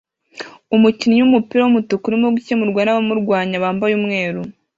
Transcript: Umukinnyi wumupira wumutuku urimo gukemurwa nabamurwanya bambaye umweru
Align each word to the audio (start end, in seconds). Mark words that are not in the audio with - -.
Umukinnyi 0.75 1.19
wumupira 1.21 1.61
wumutuku 1.63 2.03
urimo 2.07 2.27
gukemurwa 2.35 2.81
nabamurwanya 2.83 3.57
bambaye 3.63 3.93
umweru 3.99 4.41